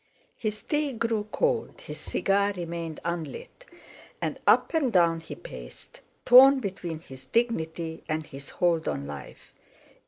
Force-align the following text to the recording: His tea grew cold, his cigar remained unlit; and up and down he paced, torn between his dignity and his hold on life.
His 0.35 0.63
tea 0.63 0.93
grew 0.93 1.27
cold, 1.31 1.79
his 1.81 1.99
cigar 1.99 2.53
remained 2.57 2.99
unlit; 3.05 3.65
and 4.19 4.39
up 4.47 4.73
and 4.73 4.91
down 4.91 5.19
he 5.19 5.35
paced, 5.35 6.01
torn 6.25 6.59
between 6.59 7.01
his 7.01 7.25
dignity 7.25 8.03
and 8.09 8.25
his 8.25 8.49
hold 8.49 8.87
on 8.87 9.05
life. 9.05 9.53